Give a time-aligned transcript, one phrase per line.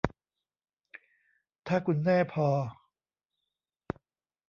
[1.67, 2.47] ถ้าคุณแน่พอ